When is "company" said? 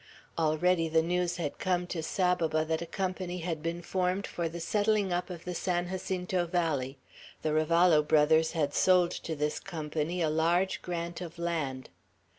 2.87-3.37, 9.59-10.19